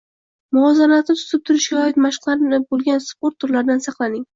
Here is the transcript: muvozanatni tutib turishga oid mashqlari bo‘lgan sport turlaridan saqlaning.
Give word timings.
muvozanatni 0.57 1.15
tutib 1.21 1.45
turishga 1.51 1.79
oid 1.91 2.03
mashqlari 2.09 2.63
bo‘lgan 2.67 3.09
sport 3.13 3.43
turlaridan 3.45 3.91
saqlaning. 3.91 4.25